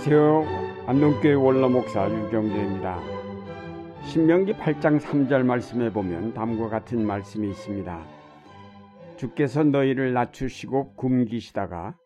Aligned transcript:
안녕하세요. 0.00 0.86
안동교회 0.86 1.34
원로목사 1.34 2.08
유경재입니다. 2.08 3.00
신명기 4.04 4.52
8장 4.52 5.00
3절 5.00 5.42
말씀에 5.42 5.92
보면 5.92 6.34
다음과 6.34 6.68
같은 6.68 7.04
말씀이 7.04 7.48
있습니다. 7.48 8.06
주께서 9.16 9.64
너희를 9.64 10.12
낮추시고 10.12 10.94
굶기시다가 10.94 11.96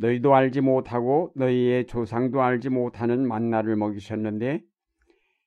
너희도 0.00 0.34
알지 0.34 0.60
못하고 0.60 1.32
너희의 1.34 1.86
조상도 1.86 2.42
알지 2.42 2.68
못하는 2.68 3.26
만나를 3.26 3.74
먹이셨는데 3.74 4.60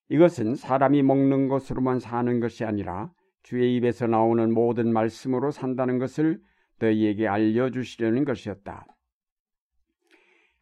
이것은 0.10 0.56
사람이 0.56 1.04
먹는 1.04 1.48
것으로만 1.48 2.00
사는 2.00 2.40
것이 2.40 2.66
아니라 2.66 3.12
주의 3.44 3.76
입에서 3.76 4.08
나오는 4.08 4.52
모든 4.52 4.92
말씀으로 4.92 5.52
산다는 5.52 6.00
것을 6.00 6.40
너희에게 6.80 7.28
알려주시려는 7.28 8.26
것이었다. 8.26 8.88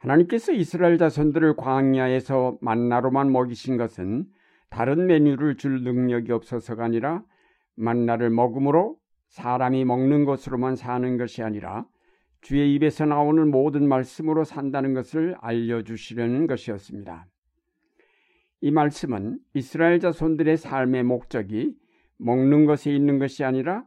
하나님께서 0.02 0.52
이스라엘 0.52 0.98
자손들을 0.98 1.56
광야에서 1.58 2.58
만나로만 2.62 3.32
먹이신 3.32 3.78
것은 3.78 4.26
다른 4.70 5.06
메뉴를 5.06 5.58
줄 5.58 5.84
능력이 5.84 6.32
없어서가 6.32 6.86
아니라 6.86 7.24
만나를 7.76 8.32
먹음으로 8.32 8.98
사람이 9.28 9.86
먹는 9.86 10.26
것으로만 10.26 10.76
사는 10.76 11.18
것이 11.18 11.44
아니라 11.44 11.86
주의 12.42 12.74
입에서 12.74 13.06
나오는 13.06 13.50
모든 13.52 13.88
말씀으로 13.88 14.44
산다는 14.44 14.96
것을 14.96 15.36
알려주시려는 15.40 16.48
것이었습니다. 16.48 17.28
이 18.62 18.72
말씀은 18.72 19.38
이스라엘 19.54 20.00
자손들의 20.00 20.58
삶의 20.58 21.04
목적이 21.04 21.76
먹는 22.18 22.66
것에 22.66 22.92
있는 22.94 23.20
것이 23.20 23.44
아니라 23.44 23.86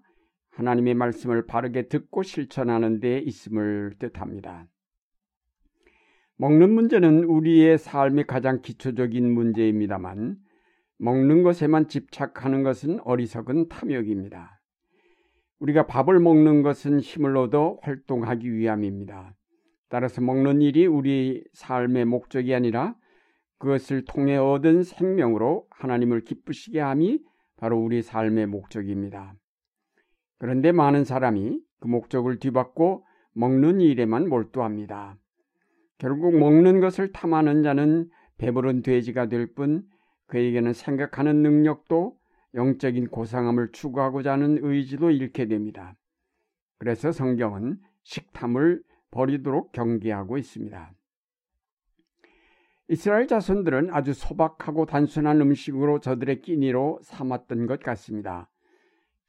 하나님의 0.51 0.95
말씀을 0.95 1.47
바르게 1.47 1.89
듣고 1.89 2.23
실천하는 2.23 3.01
데 3.01 3.19
있음을 3.19 3.95
뜻합니다. 3.99 4.69
먹는 6.37 6.71
문제는 6.71 7.25
우리의 7.25 7.79
삶의 7.79 8.27
가장 8.27 8.61
기초적인 8.61 9.33
문제입니다만 9.33 10.37
먹는 10.99 11.43
것에만 11.43 11.89
집착하는 11.89 12.63
것은 12.63 13.01
어리석은 13.05 13.69
탐욕입니다. 13.69 14.61
우리가 15.61 15.87
밥을 15.87 16.19
먹는 16.19 16.63
것은 16.63 17.01
힘을 17.01 17.37
얻어 17.37 17.79
활동하기 17.83 18.53
위함입니다. 18.53 19.37
따라서 19.89 20.21
먹는 20.21 20.61
일이 20.61 20.87
우리 20.87 21.45
삶의 21.53 22.07
목적이 22.07 22.55
아니라 22.55 22.97
그것을 23.59 24.05
통해 24.05 24.37
얻은 24.37 24.83
생명으로 24.83 25.67
하나님을 25.71 26.25
기쁘시게 26.25 26.81
함이 26.81 27.21
바로 27.57 27.79
우리 27.79 28.03
삶의 28.03 28.47
목적입니다. 28.47 29.37
그런데 30.39 30.73
많은 30.73 31.05
사람이 31.05 31.61
그 31.79 31.87
목적을 31.87 32.41
뒤바꿔 32.41 33.05
먹는 33.35 33.81
일에만 33.81 34.29
몰두합니다. 34.29 35.17
결국 35.99 36.37
먹는 36.37 36.81
것을 36.81 37.13
탐하는 37.13 37.63
자는 37.63 38.11
배부른 38.39 38.83
돼지가 38.83 39.29
될 39.29 39.55
뿐 39.55 39.87
그에게는 40.27 40.73
생각하는 40.73 41.43
능력도 41.43 42.17
영적인 42.55 43.09
고상함을 43.09 43.73
추구하고자 43.73 44.33
하는 44.33 44.59
의지도 44.63 45.11
잃게 45.11 45.47
됩니다. 45.47 45.97
그래서 46.79 47.13
성경은 47.13 47.79
식탐을 48.05 48.83
버리도록 49.11 49.73
경계하고 49.73 50.39
있습니다. 50.39 50.93
이스라엘 52.89 53.27
자손들은 53.27 53.91
아주 53.93 54.13
소박하고 54.13 54.87
단순한 54.87 55.41
음식으로 55.41 56.01
저들의 56.01 56.43
끼니로 56.43 57.01
삼았던 57.03 57.67
것 57.67 57.81
같습니다. 57.81 58.51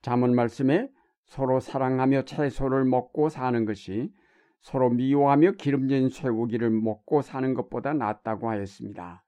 자문 0.02 0.36
말씀에 0.36 0.90
서로 1.24 1.60
사랑하며 1.60 2.24
채소를 2.26 2.86
먹고 2.86 3.30
사는 3.30 3.66
것이 3.66 4.12
서로 4.60 4.90
미워하며 4.90 5.54
기름진 5.54 6.10
쇠고기를 6.10 6.70
먹고 6.70 7.22
사는 7.22 7.54
것보다 7.54 7.94
낫다고 7.94 8.50
하였습니다. 8.50 9.24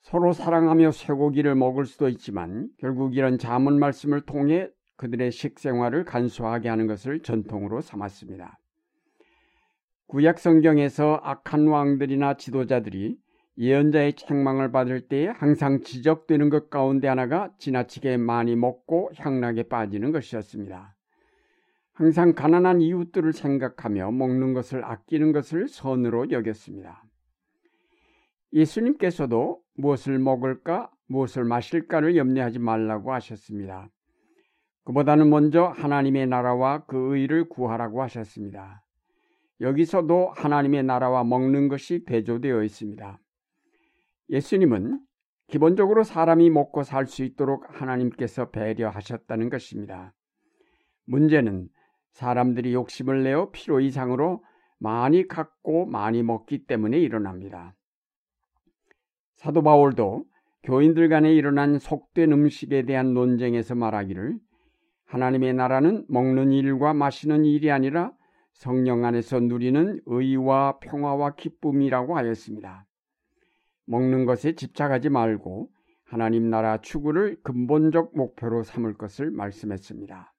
서로 0.00 0.32
사랑하며 0.32 0.90
쇠고기를 0.90 1.54
먹을 1.54 1.86
수도 1.86 2.08
있지만 2.08 2.68
결국 2.78 3.16
이런 3.16 3.38
자문 3.38 3.78
말씀을 3.78 4.20
통해 4.22 4.68
그들의 4.96 5.30
식생활을 5.30 6.04
간소하게 6.04 6.68
하는 6.68 6.86
것을 6.86 7.20
전통으로 7.20 7.80
삼았습니다. 7.80 8.58
구약 10.06 10.38
성경에서 10.38 11.20
악한 11.22 11.66
왕들이나 11.66 12.34
지도자들이 12.34 13.16
예언자의 13.56 14.14
책망을 14.14 14.72
받을 14.72 15.08
때 15.08 15.26
항상 15.26 15.80
지적되는 15.80 16.50
것 16.50 16.70
가운데 16.70 17.08
하나가 17.08 17.50
지나치게 17.58 18.16
많이 18.16 18.56
먹고 18.56 19.10
향락에 19.16 19.64
빠지는 19.64 20.12
것이었습니다. 20.12 20.94
항상 21.94 22.34
가난한 22.34 22.80
이웃들을 22.80 23.32
생각하며 23.32 24.10
먹는 24.10 24.52
것을 24.52 24.84
아끼는 24.84 25.32
것을 25.32 25.68
선으로 25.68 26.30
여겼습니다. 26.30 27.04
예수님께서도 28.52 29.60
무엇을 29.74 30.18
먹을까, 30.18 30.90
무엇을 31.06 31.44
마실까를 31.44 32.16
염려하지 32.16 32.58
말라고 32.58 33.12
하셨습니다. 33.12 33.88
그보다는 34.84 35.30
먼저 35.30 35.66
하나님의 35.66 36.26
나라와 36.26 36.84
그 36.84 37.16
의를 37.16 37.48
구하라고 37.48 38.02
하셨습니다. 38.02 38.84
여기서도 39.60 40.32
하나님의 40.36 40.82
나라와 40.82 41.22
먹는 41.22 41.68
것이 41.68 42.04
대조되어 42.04 42.64
있습니다. 42.64 43.20
예수님은 44.30 45.00
기본적으로 45.46 46.02
사람이 46.02 46.50
먹고 46.50 46.82
살 46.82 47.06
수 47.06 47.22
있도록 47.22 47.80
하나님께서 47.80 48.50
배려하셨다는 48.50 49.48
것입니다. 49.48 50.12
문제는 51.06 51.68
사람들이 52.14 52.74
욕심을 52.74 53.24
내어 53.24 53.50
필요 53.50 53.80
이상으로 53.80 54.42
많이 54.78 55.26
갖고 55.26 55.84
많이 55.86 56.22
먹기 56.22 56.66
때문에 56.66 56.98
일어납니다. 56.98 57.74
사도 59.34 59.62
바울도 59.62 60.24
교인들 60.62 61.08
간에 61.08 61.34
일어난 61.34 61.78
속된 61.78 62.32
음식에 62.32 62.84
대한 62.84 63.14
논쟁에서 63.14 63.74
말하기를 63.74 64.38
하나님의 65.06 65.54
나라는 65.54 66.06
먹는 66.08 66.52
일과 66.52 66.94
마시는 66.94 67.44
일이 67.44 67.70
아니라 67.70 68.12
성령 68.52 69.04
안에서 69.04 69.40
누리는 69.40 70.00
의와 70.06 70.78
평화와 70.78 71.34
기쁨이라고 71.34 72.16
하였습니다. 72.16 72.86
먹는 73.86 74.24
것에 74.24 74.54
집착하지 74.54 75.08
말고 75.08 75.68
하나님 76.04 76.48
나라 76.48 76.80
추구를 76.80 77.38
근본적 77.42 78.16
목표로 78.16 78.62
삼을 78.62 78.94
것을 78.94 79.32
말씀했습니다. 79.32 80.33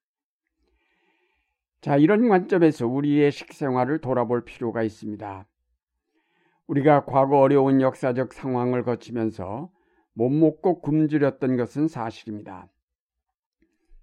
자, 1.80 1.96
이런 1.96 2.28
관점에서 2.28 2.86
우리의 2.86 3.30
식생활을 3.30 4.00
돌아볼 4.00 4.44
필요가 4.44 4.82
있습니다. 4.82 5.46
우리가 6.66 7.04
과거 7.04 7.38
어려운 7.38 7.80
역사적 7.80 8.32
상황을 8.32 8.82
거치면서 8.82 9.70
못 10.14 10.30
먹고 10.30 10.80
굶주렸던 10.80 11.56
것은 11.56 11.88
사실입니다. 11.88 12.68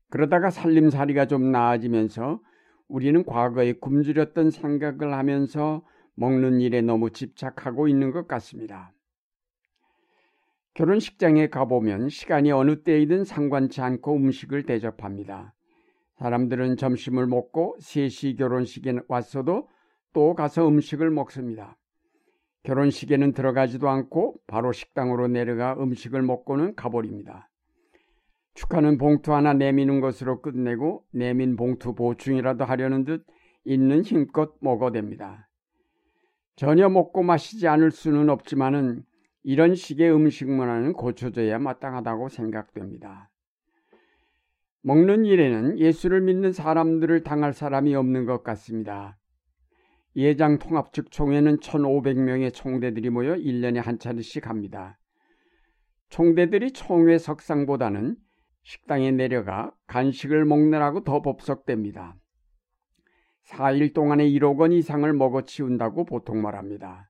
그러다가 0.10 0.50
살림살이가 0.50 1.26
좀 1.26 1.52
나아지면서 1.52 2.40
우리는 2.88 3.26
과거에 3.26 3.74
굶주렸던 3.74 4.52
생각을 4.52 5.14
하면서 5.14 5.84
먹는 6.16 6.62
일에 6.62 6.82
너무 6.82 7.10
집착하고 7.10 7.88
있는 7.88 8.12
것 8.12 8.28
같습니다. 8.28 8.94
결혼식장에 10.76 11.50
가보면 11.50 12.10
시간이 12.10 12.52
어느 12.52 12.84
때이든 12.84 13.26
상관치 13.26 13.82
않고 13.82 14.16
음식을 14.16 14.64
대접합니다. 14.64 15.54
사람들은 16.24 16.78
점심을 16.78 17.28
먹고 17.28 17.76
3시 17.82 18.38
결혼식에 18.38 18.94
왔어도 19.10 19.68
또 20.14 20.36
가서 20.36 20.66
음식을 20.66 21.12
먹습니다. 21.12 21.78
결혼식에는 22.64 23.34
들어가지도 23.34 23.90
않고 23.90 24.36
바로 24.48 24.72
식당으로 24.72 25.28
내려가 25.28 25.76
음식을 25.78 26.22
먹고는 26.22 26.76
가버립니다. 26.76 27.50
축하는 28.54 28.98
봉투 28.98 29.34
하나 29.34 29.52
내미는 29.54 30.00
것으로 30.00 30.42
끝내고 30.42 31.04
내민 31.12 31.58
봉투 31.58 31.94
보충이라도 31.94 32.64
하려는 32.64 33.04
듯 33.04 33.26
있는 33.66 34.04
힘껏 34.04 34.58
먹어댑니다. 34.62 35.48
전혀 36.56 36.88
먹고 36.88 37.22
마시지 37.24 37.68
않을 37.68 37.92
수는 37.92 38.30
없지만은 38.30 39.04
이런 39.44 39.76
식의 39.76 40.14
음식 40.14 40.50
문화는 40.50 40.94
고쳐져야 40.94 41.60
마땅하다고 41.60 42.30
생각됩니다. 42.30 43.33
먹는 44.84 45.24
일에는 45.26 45.80
예수를 45.80 46.22
믿는 46.22 46.52
사람들을 46.52 47.24
당할 47.24 47.54
사람이 47.54 47.96
없는 47.96 48.26
것 48.26 48.44
같습니다. 48.44 49.18
예장 50.16 50.60
통합 50.60 50.92
측 50.92 51.10
총회는 51.10 51.58
1,500명의 51.58 52.54
총대들이 52.54 53.10
모여 53.10 53.34
1년에 53.34 53.82
한 53.82 53.98
차례씩 53.98 54.48
합니다. 54.48 55.00
총대들이 56.10 56.72
총회 56.72 57.18
석상보다는 57.18 58.18
식당에 58.64 59.12
내려가 59.12 59.72
간식을 59.88 60.46
먹느라고 60.46 61.04
더 61.06 61.22
법석됩니다. 61.22 62.18
4일 63.46 63.94
동안에 63.94 64.28
1억 64.30 64.60
원 64.60 64.74
이상을 64.74 65.12
먹어 65.14 65.44
치운다고 65.44 66.06
보통 66.06 66.42
말합니다. 66.42 67.10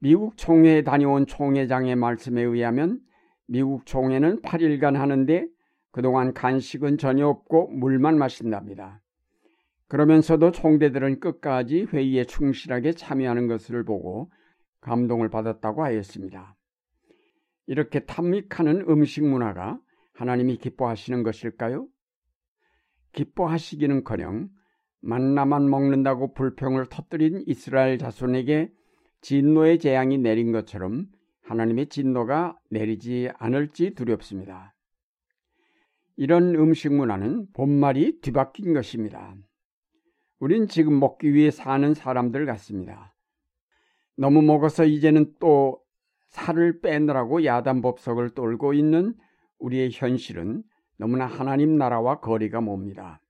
미국 0.00 0.36
총회에 0.36 0.82
다녀온 0.82 1.26
총회장의 1.26 1.96
말씀에 1.96 2.42
의하면 2.42 3.00
미국 3.46 3.86
총회는 3.86 4.42
8일간 4.42 4.94
하는데 4.94 5.48
그동안 5.90 6.34
간식은 6.34 6.98
전혀 6.98 7.26
없고 7.26 7.68
물만 7.68 8.18
마신답니다. 8.18 9.00
그러면서도 9.88 10.52
총대들은 10.52 11.20
끝까지 11.20 11.84
회의에 11.84 12.24
충실하게 12.24 12.92
참여하는 12.92 13.46
것을 13.48 13.84
보고 13.84 14.30
감동을 14.80 15.30
받았다고 15.30 15.82
하였습니다. 15.82 16.56
이렇게 17.66 18.00
탐닉하는 18.00 18.84
음식 18.88 19.24
문화가 19.24 19.80
하나님이 20.14 20.58
기뻐하시는 20.58 21.22
것일까요? 21.22 21.86
기뻐하시기는커녕 23.12 24.48
만나만 25.00 25.70
먹는다고 25.70 26.34
불평을 26.34 26.86
터뜨린 26.90 27.44
이스라엘 27.46 27.98
자손에게 27.98 28.72
진노의 29.20 29.78
재앙이 29.78 30.18
내린 30.18 30.52
것처럼 30.52 31.06
하나님의 31.42 31.88
진노가 31.88 32.58
내리지 32.70 33.30
않을지 33.38 33.94
두렵습니다. 33.94 34.74
이런 36.20 36.56
음식 36.56 36.92
문화는 36.92 37.46
본말이 37.52 38.20
뒤바뀐 38.20 38.74
것입니다. 38.74 39.36
우린 40.40 40.66
지금 40.66 40.98
먹기 40.98 41.32
위해 41.32 41.52
사는 41.52 41.94
사람들 41.94 42.44
같습니다. 42.44 43.14
너무 44.16 44.42
먹어서 44.42 44.84
이제는 44.84 45.34
또 45.38 45.80
살을 46.26 46.80
빼느라고 46.80 47.44
야단법석을 47.44 48.30
떨고 48.30 48.74
있는 48.74 49.14
우리의 49.60 49.90
현실은 49.92 50.64
너무나 50.96 51.24
하나님 51.24 51.78
나라와 51.78 52.18
거리가 52.18 52.60
멉니다. 52.62 53.22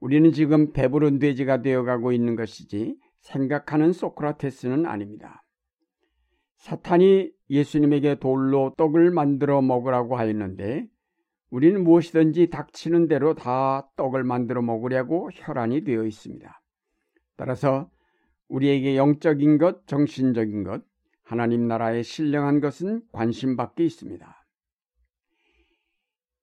우리는 0.00 0.32
지금 0.32 0.72
배부른 0.72 1.20
돼지가 1.20 1.62
되어가고 1.62 2.10
있는 2.10 2.34
것이지 2.34 2.96
생각하는 3.20 3.92
소크라테스는 3.92 4.84
아닙니다. 4.84 5.44
사탄이 6.56 7.30
예수님에게 7.50 8.16
돌로 8.16 8.74
떡을 8.76 9.12
만들어 9.12 9.62
먹으라고 9.62 10.16
하였는데 10.16 10.88
우리는 11.54 11.84
무엇이든지 11.84 12.50
닥치는 12.50 13.06
대로 13.06 13.34
다 13.34 13.88
떡을 13.94 14.24
만들어 14.24 14.60
먹으려고 14.60 15.30
혈안이 15.32 15.84
되어 15.84 16.04
있습니다. 16.04 16.60
따라서 17.36 17.88
우리에게 18.48 18.96
영적인 18.96 19.58
것, 19.58 19.86
정신적인 19.86 20.64
것, 20.64 20.82
하나님 21.22 21.68
나라에 21.68 22.02
신령한 22.02 22.60
것은 22.60 23.02
관심 23.12 23.56
밖에 23.56 23.84
있습니다. 23.84 24.44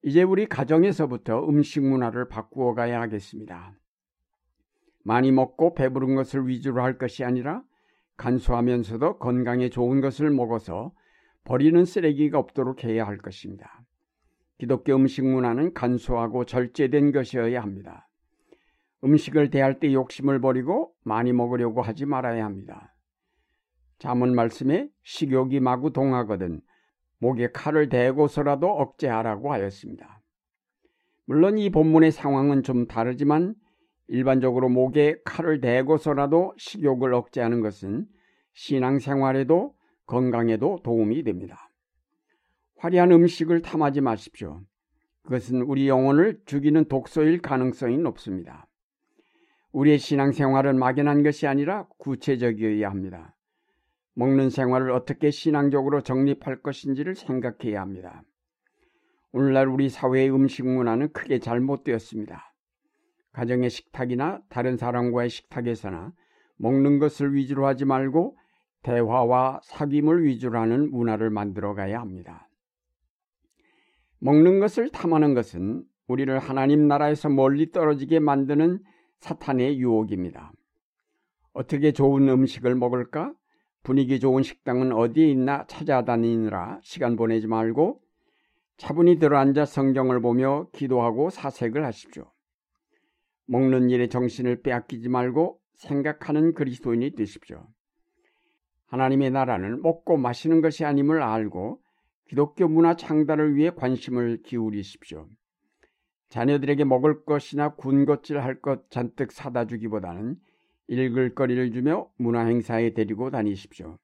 이제 0.03 0.23
우리 0.23 0.45
가정에서부터 0.45 1.45
음식 1.45 1.81
문화를 1.81 2.29
바꾸어 2.29 2.73
가야 2.73 3.01
하겠습니다. 3.01 3.75
많이 5.03 5.33
먹고 5.33 5.73
배부른 5.73 6.15
것을 6.15 6.47
위주로 6.47 6.83
할 6.83 6.97
것이 6.97 7.25
아니라 7.25 7.63
간소하면서도 8.15 9.19
건강에 9.19 9.67
좋은 9.67 9.99
것을 9.99 10.31
먹어서 10.31 10.93
버리는 11.43 11.83
쓰레기가 11.83 12.39
없도록 12.39 12.85
해야 12.85 13.05
할 13.05 13.17
것입니다. 13.17 13.81
기독교 14.61 14.93
음식 14.93 15.25
문화는 15.25 15.73
간소하고 15.73 16.45
절제된 16.45 17.13
것이어야 17.13 17.63
합니다. 17.63 18.07
음식을 19.03 19.49
대할 19.49 19.79
때 19.79 19.91
욕심을 19.91 20.39
버리고 20.39 20.93
많이 21.03 21.33
먹으려고 21.33 21.81
하지 21.81 22.05
말아야 22.05 22.45
합니다. 22.45 22.93
자문 23.97 24.35
말씀에 24.35 24.87
식욕이 25.01 25.61
마구 25.61 25.91
동하거든 25.91 26.61
목에 27.17 27.49
칼을 27.51 27.89
대고서라도 27.89 28.67
억제하라고 28.67 29.51
하였습니다. 29.51 30.21
물론 31.25 31.57
이 31.57 31.71
본문의 31.71 32.11
상황은 32.11 32.61
좀 32.61 32.85
다르지만 32.85 33.55
일반적으로 34.09 34.69
목에 34.69 35.15
칼을 35.25 35.59
대고서라도 35.59 36.53
식욕을 36.59 37.15
억제하는 37.15 37.61
것은 37.61 38.05
신앙생활에도 38.53 39.73
건강에도 40.05 40.77
도움이 40.83 41.23
됩니다. 41.23 41.70
화려한 42.81 43.12
음식을 43.12 43.62
탐하지 43.62 44.01
마십시오. 44.01 44.60
그것은 45.22 45.62
우리 45.62 45.88
영혼을 45.88 46.42
죽이는 46.45 46.86
독소일 46.86 47.39
가능성이 47.39 48.00
높습니다. 48.00 48.68
우리의 49.72 50.00
신앙생활은 50.00 50.80
막연한 50.80 51.22
것이 51.22 51.45
아니라 51.45 51.86
구체적이어야 52.00 52.89
합니다. 52.89 53.38
먹는 54.16 54.50
생활을 54.50 54.89
어떻게 54.89 55.30
신앙적으로 55.30 56.01
정립할 56.01 56.63
것인지를 56.63 57.13
생각해야 57.13 57.81
합니다. 57.81 58.24
오늘날 59.31 59.68
우리 59.68 59.88
사회의 59.88 60.33
음식 60.33 60.66
문화는 60.66 61.13
크게 61.13 61.38
잘못되었습니다. 61.38 62.51
가정의 63.31 63.69
식탁이나 63.69 64.42
다른 64.50 64.75
사람과의 64.75 65.30
식탁에서나 65.30 66.13
먹는 66.57 66.98
것을 66.98 67.36
위주로 67.36 67.68
하지 67.68 67.86
말고 67.86 68.39
대화와 68.81 69.62
사귐을 69.66 70.24
위주로 70.24 70.60
하는 70.60 70.89
문화를 70.89 71.30
만들어 71.30 71.75
가야 71.75 72.01
합니다. 72.01 72.48
먹는 74.21 74.59
것을 74.59 74.89
탐하는 74.89 75.33
것은 75.33 75.83
우리를 76.07 76.38
하나님 76.38 76.88
나라에서 76.88 77.27
멀리 77.27 77.71
떨어지게 77.71 78.19
만드는 78.19 78.79
사탄의 79.19 79.79
유혹입니다. 79.79 80.51
어떻게 81.53 81.91
좋은 81.91 82.29
음식을 82.29 82.75
먹을까? 82.75 83.33
분위기 83.83 84.19
좋은 84.19 84.44
식당은 84.44 84.94
어디에 84.94 85.27
있나 85.27 85.65
찾아다니느라 85.65 86.79
시간 86.83 87.15
보내지 87.15 87.47
말고 87.47 88.00
차분히 88.77 89.18
들어앉아 89.18 89.65
성경을 89.65 90.21
보며 90.21 90.68
기도하고 90.71 91.31
사색을 91.31 91.83
하십시오. 91.83 92.31
먹는 93.47 93.89
일에 93.89 94.07
정신을 94.07 94.62
빼앗기지 94.62 95.09
말고 95.09 95.59
생각하는 95.73 96.53
그리스도인이 96.53 97.15
되십시오. 97.15 97.68
하나님의 98.85 99.31
나라는 99.31 99.81
먹고 99.81 100.18
마시는 100.18 100.62
것이 100.62 100.85
아님을 100.85 101.23
알고 101.23 101.81
기독교 102.31 102.69
문화 102.69 102.95
창달을 102.95 103.57
위해 103.57 103.72
관심을 103.72 104.42
기울이십시오. 104.44 105.28
자녀들에게 106.30 106.86
먹을 106.86 107.25
것이나 107.25 107.75
군것질 107.75 108.39
할 108.39 108.62
것 108.62 108.89
잔뜩 108.89 109.33
사다 109.33 109.66
주기보다는 109.66 110.38
읽을 110.88 111.36
거리를 111.36 111.74
주며 111.74 112.10
문화 112.18 112.45
행사에 112.45 112.94
데리고 112.94 113.31
다니십시오. 113.31 113.98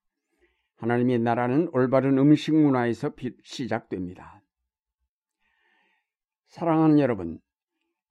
하나님의 0.76 1.20
나라는 1.20 1.70
올바른 1.72 2.18
음식 2.18 2.54
문화에서 2.54 3.12
시작됩니다. 3.44 4.42
사랑하는 6.48 7.00
여러분, 7.00 7.40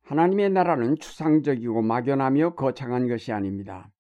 하나님의 0.05 0.49
나라는 0.49 0.97
추상적이고 0.97 1.83
막연하며 1.83 2.55
거창한 2.55 3.07
것이 3.07 3.33
아닙니다. 3.33 3.91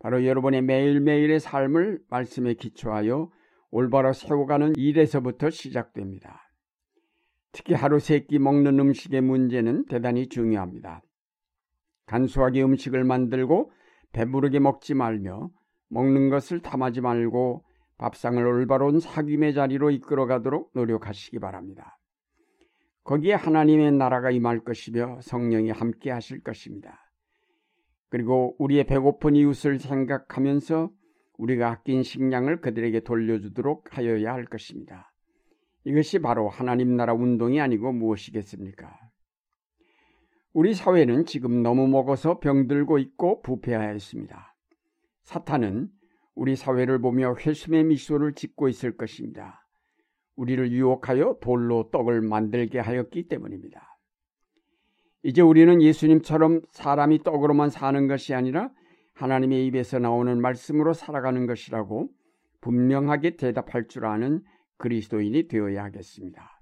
바로 0.00 0.26
여러분의 0.26 0.62
매일매일의 0.62 1.38
삶을 1.38 2.00
말씀에 2.10 2.54
기초하여 2.54 3.30
올바로 3.72 4.12
세워가는 4.12 4.74
일에서부터 4.76 5.48
시작됩니다. 5.48 6.42
특히 7.52 7.74
하루 7.74 7.98
세 7.98 8.20
끼 8.26 8.38
먹는 8.38 8.78
음식의 8.78 9.22
문제는 9.22 9.86
대단히 9.86 10.28
중요합니다. 10.28 11.02
간소하게 12.04 12.62
음식을 12.62 13.02
만들고 13.04 13.72
배부르게 14.12 14.58
먹지 14.58 14.92
말며 14.92 15.50
먹는 15.88 16.28
것을 16.28 16.60
탐하지 16.60 17.00
말고 17.00 17.64
밥상을 17.96 18.44
올바른 18.46 18.98
사귐의 18.98 19.54
자리로 19.54 19.90
이끌어 19.90 20.26
가도록 20.26 20.70
노력하시기 20.74 21.38
바랍니다. 21.38 21.98
거기에 23.04 23.32
하나님의 23.34 23.92
나라가 23.92 24.30
임할 24.30 24.60
것이며 24.60 25.20
성령이 25.22 25.70
함께 25.70 26.10
하실 26.10 26.42
것입니다. 26.42 27.10
그리고 28.10 28.54
우리의 28.58 28.84
배고픈 28.84 29.34
이웃을 29.34 29.78
생각하면서 29.78 30.90
우리가 31.38 31.70
아낀 31.70 32.02
식량을 32.02 32.60
그들에게 32.60 33.00
돌려주도록 33.00 33.96
하여야 33.96 34.32
할 34.32 34.44
것입니다. 34.44 35.12
이것이 35.84 36.20
바로 36.20 36.48
하나님 36.48 36.96
나라 36.96 37.12
운동이 37.12 37.60
아니고 37.60 37.92
무엇이겠습니까? 37.92 38.98
우리 40.52 40.74
사회는 40.74 41.24
지금 41.24 41.62
너무 41.62 41.88
먹어서 41.88 42.38
병들고 42.38 42.98
있고 42.98 43.42
부패하였습니다. 43.42 44.54
사탄은 45.22 45.88
우리 46.34 46.56
사회를 46.56 47.00
보며 47.00 47.34
회심의 47.34 47.84
미소를 47.84 48.34
짓고 48.34 48.68
있을 48.68 48.96
것입니다. 48.96 49.66
우리를 50.36 50.70
유혹하여 50.70 51.38
돌로 51.40 51.90
떡을 51.90 52.20
만들게 52.20 52.78
하였기 52.78 53.28
때문입니다. 53.28 53.98
이제 55.22 55.40
우리는 55.40 55.80
예수님처럼 55.80 56.62
사람이 56.72 57.22
떡으로만 57.22 57.70
사는 57.70 58.08
것이 58.08 58.34
아니라 58.34 58.70
하나님의 59.22 59.66
입에서 59.66 60.00
나오는 60.00 60.40
말씀으로 60.40 60.92
살아가는 60.94 61.46
것이라고 61.46 62.08
분명하게 62.60 63.36
대답할 63.36 63.86
줄 63.86 64.04
아는 64.04 64.42
그리스도인이 64.78 65.46
되어야 65.46 65.84
하겠습니다. 65.84 66.60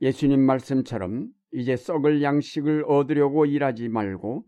예수님 0.00 0.40
말씀처럼 0.40 1.28
이제 1.52 1.74
썩을 1.74 2.22
양식을 2.22 2.84
얻으려고 2.86 3.46
일하지 3.46 3.88
말고 3.88 4.44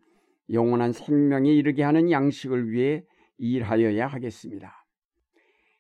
영원한 0.53 0.93
생명에 0.93 1.51
이르게 1.51 1.83
하는 1.83 2.09
양식을 2.09 2.71
위해 2.71 3.05
일하여야 3.37 4.07
하겠습니다. 4.07 4.87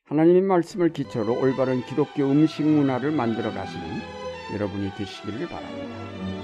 하나님의 0.06 0.42
말씀을 0.42 0.88
기초로 0.88 1.40
올바른 1.40 1.82
기독교 1.82 2.24
음식 2.24 2.66
문화를 2.66 3.12
만들어 3.12 3.52
가시는 3.52 3.86
여러분이 4.54 4.90
되시기를 4.98 5.46
바랍니다. 5.46 6.41